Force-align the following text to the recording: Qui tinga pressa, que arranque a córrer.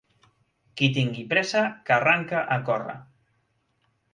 Qui 0.81 0.87
tinga 0.95 1.25
pressa, 1.33 1.63
que 1.89 1.95
arranque 1.99 2.41
a 2.57 2.59
córrer. 2.71 2.97